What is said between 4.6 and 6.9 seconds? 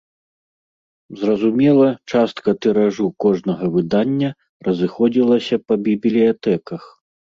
разыходзілася па бібліятэках.